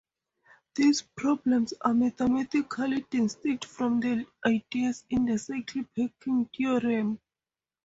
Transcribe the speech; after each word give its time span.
These 0.73 1.03
problems 1.03 1.75
are 1.81 1.93
mathematically 1.93 3.05
distinct 3.11 3.65
from 3.65 3.99
the 3.99 4.25
ideas 4.43 5.05
in 5.11 5.25
the 5.25 5.37
circle 5.37 5.83
packing 5.95 6.49
theorem. 6.57 7.19